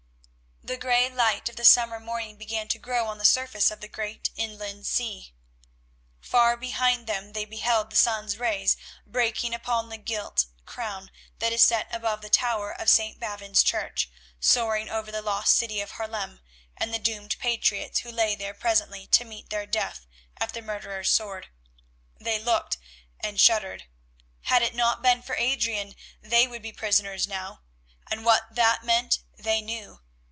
[0.63, 3.89] The grey light of the summer morning began to grow on the surface of the
[3.89, 5.33] great inland sea.
[6.21, 11.61] Far behind them they beheld the sun's rays breaking upon the gilt crown that is
[11.61, 13.19] set above the tower of St.
[13.19, 14.09] Bavon's Church,
[14.39, 16.39] soaring over the lost city of Haarlem
[16.77, 20.05] and the doomed patriots who lay there presently to meet their death
[20.39, 21.47] at the murderer's sword.
[22.17, 22.77] They looked
[23.19, 23.87] and shuddered.
[24.43, 27.61] Had it not been for Adrian they would be prisoners now,
[28.09, 29.99] and what that meant they knew.